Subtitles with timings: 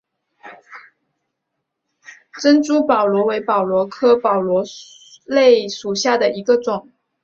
[2.41, 6.89] 珍珠宝螺为宝螺科宝螺属下的一个种。